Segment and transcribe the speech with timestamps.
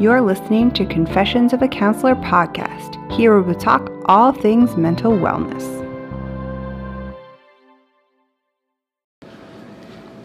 [0.00, 3.12] You're listening to Confessions of a Counselor podcast.
[3.12, 5.62] Here we talk all things mental wellness.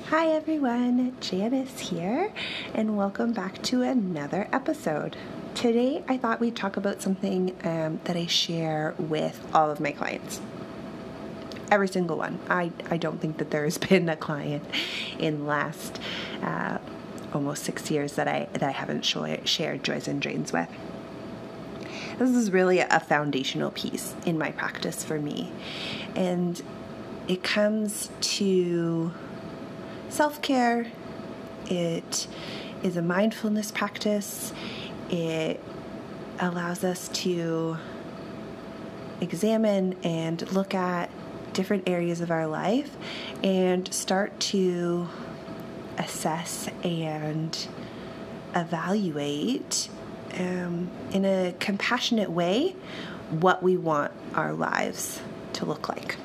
[0.07, 2.33] Hi everyone, Janice here,
[2.73, 5.15] and welcome back to another episode.
[5.53, 9.91] Today I thought we'd talk about something um, that I share with all of my
[9.91, 10.41] clients
[11.69, 12.39] every single one.
[12.49, 14.65] I, I don't think that there has been a client
[15.19, 15.99] in the last
[16.41, 16.79] uh,
[17.33, 20.69] almost six years that I that I haven't shared joys and drains with.
[22.17, 25.51] This is really a foundational piece in my practice for me,
[26.15, 26.61] and
[27.27, 29.11] it comes to
[30.09, 30.87] self care.
[31.67, 32.27] It
[32.83, 34.53] is a mindfulness practice.
[35.09, 35.61] It
[36.39, 37.77] allows us to
[39.21, 41.09] examine and look at
[41.53, 42.95] different areas of our life
[43.43, 45.07] and start to
[45.99, 47.67] assess and
[48.55, 49.89] evaluate
[50.33, 52.75] um, in a compassionate way
[53.29, 55.21] what we want our lives
[55.53, 56.15] to look like.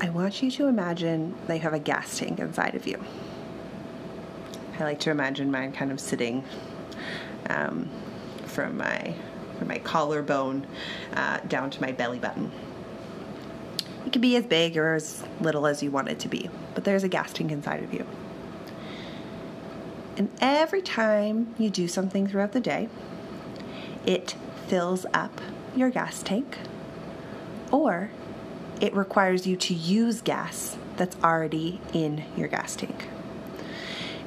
[0.00, 3.02] I want you to imagine that you have a gas tank inside of you.
[4.78, 6.44] I like to imagine mine kind of sitting
[7.48, 7.88] um,
[8.46, 9.14] from my
[9.62, 10.66] from my collarbone
[11.14, 12.50] uh, down to my belly button.
[14.04, 16.82] It can be as big or as little as you want it to be, but
[16.82, 18.04] there's a gas tank inside of you.
[20.16, 22.88] And every time you do something throughout the day,
[24.04, 24.34] it
[24.66, 25.40] fills up
[25.76, 26.58] your gas tank
[27.70, 28.10] or
[28.80, 33.06] it requires you to use gas that's already in your gas tank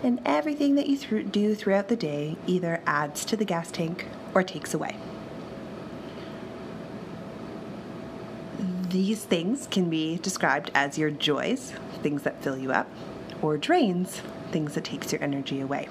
[0.05, 4.05] and everything that you th- do throughout the day either adds to the gas tank
[4.35, 4.95] or takes away.
[8.89, 12.87] These things can be described as your joys, things that fill you up,
[13.41, 15.89] or drains, things that takes your energy away.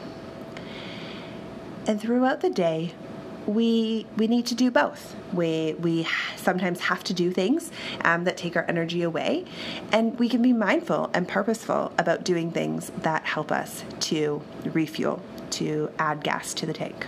[1.86, 2.92] And throughout the day,
[3.46, 5.14] we we need to do both.
[5.32, 6.06] We we
[6.36, 7.70] sometimes have to do things
[8.02, 9.44] um, that take our energy away,
[9.92, 15.20] and we can be mindful and purposeful about doing things that help us to refuel,
[15.50, 17.06] to add gas to the tank.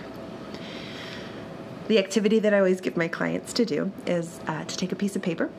[1.87, 4.95] The activity that I always give my clients to do is uh, to take a
[4.95, 5.49] piece of paper,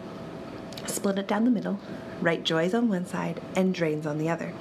[0.89, 1.79] split it down the middle,
[2.21, 4.53] write joys on one side and drains on the other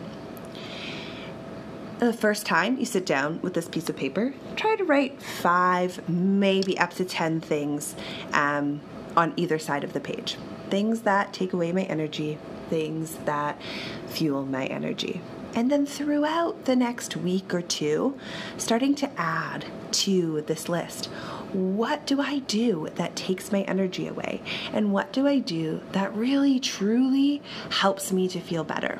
[1.99, 6.07] the first time you sit down with this piece of paper, try to write five,
[6.07, 7.95] maybe up to 10 things
[8.33, 8.81] um,
[9.15, 10.37] on either side of the page.
[10.69, 12.37] Things that take away my energy,
[12.69, 13.59] things that
[14.07, 15.21] fuel my energy.
[15.55, 18.17] And then throughout the next week or two,
[18.57, 21.07] starting to add to this list.
[21.53, 24.41] What do I do that takes my energy away?
[24.73, 27.41] And what do I do that really, truly
[27.71, 28.99] helps me to feel better?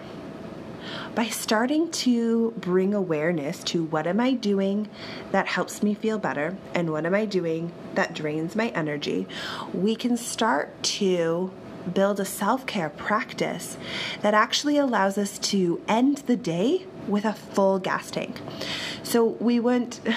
[1.15, 4.87] by starting to bring awareness to what am I doing
[5.31, 9.27] that helps me feel better and what am I doing that drains my energy,
[9.73, 11.51] we can start to
[11.93, 13.77] build a self care practice
[14.21, 18.39] that actually allows us to end the day with a full gas tank.
[19.03, 19.99] So we went.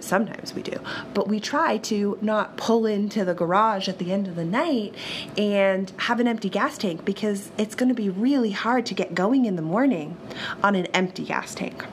[0.00, 0.78] sometimes we do,
[1.12, 4.94] but we try to not pull into the garage at the end of the night
[5.36, 9.14] and have an empty gas tank because it's going to be really hard to get
[9.14, 10.16] going in the morning
[10.62, 11.84] on an empty gas tank.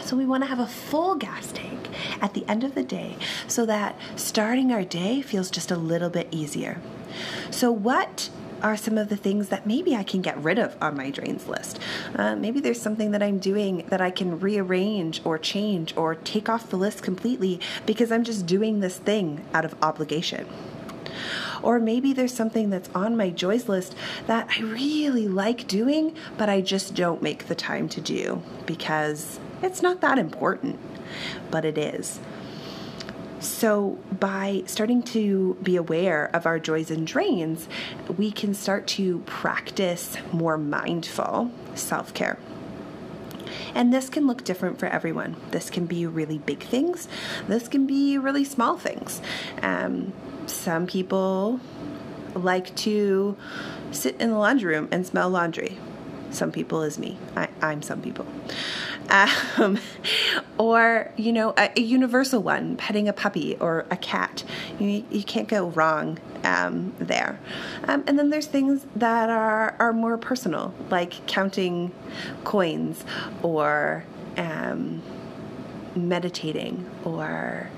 [0.00, 1.88] So we want to have a full gas tank
[2.20, 3.16] at the end of the day
[3.46, 6.80] so that starting our day feels just a little bit easier.
[7.50, 8.30] So, what
[8.62, 11.48] are some of the things that maybe I can get rid of on my drains
[11.48, 11.78] list.
[12.14, 16.48] Uh, maybe there's something that I'm doing that I can rearrange or change or take
[16.48, 20.46] off the list completely because I'm just doing this thing out of obligation.
[21.62, 23.94] Or maybe there's something that's on my joys list
[24.26, 29.38] that I really like doing, but I just don't make the time to do because
[29.62, 30.78] it's not that important,
[31.50, 32.18] but it is.
[33.42, 37.66] So, by starting to be aware of our joys and drains,
[38.16, 42.38] we can start to practice more mindful self care.
[43.74, 45.34] And this can look different for everyone.
[45.50, 47.08] This can be really big things,
[47.48, 49.20] this can be really small things.
[49.60, 50.12] Um,
[50.46, 51.58] some people
[52.36, 53.36] like to
[53.90, 55.78] sit in the laundry room and smell laundry.
[56.30, 57.18] Some people is me.
[57.36, 58.24] I, am some people
[59.10, 59.78] um,
[60.58, 64.44] or you know a, a, universal one petting a puppy or a cat
[64.78, 67.38] you, you can't go wrong um, there
[67.84, 71.92] um, and then there's things that are, are more personal like counting
[72.44, 73.04] coins
[73.42, 74.04] or
[74.36, 75.02] um,
[75.94, 77.68] meditating or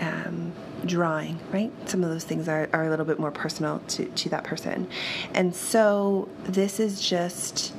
[0.00, 0.52] um,
[0.84, 1.72] drawing, right?
[1.88, 4.88] Some of those things are, are a little bit more personal to, to that person.
[5.34, 7.72] And so this is just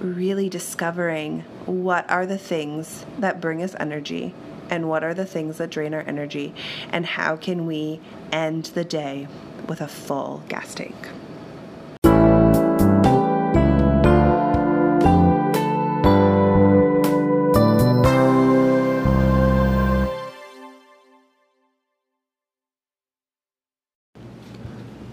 [0.00, 4.34] really discovering what are the things that bring us energy
[4.70, 6.54] and what are the things that drain our energy
[6.90, 8.00] and how can we
[8.32, 9.28] end the day
[9.68, 10.94] with a full gas tank.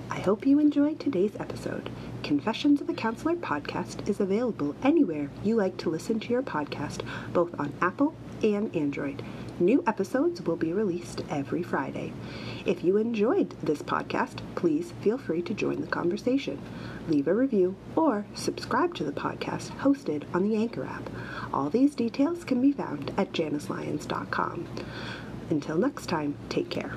[0.10, 1.90] I hope you enjoyed today's episode.
[2.24, 7.02] Confessions of a Counselor podcast is available anywhere you like to listen to your podcast,
[7.34, 9.22] both on Apple and Android.
[9.60, 12.14] New episodes will be released every Friday.
[12.66, 16.62] If you enjoyed this podcast, please feel free to join the conversation.
[17.10, 21.10] Leave a review or subscribe to the podcast hosted on the Anchor app.
[21.54, 24.68] All these details can be found at janislyons.com.
[25.50, 26.94] Until next time, take care.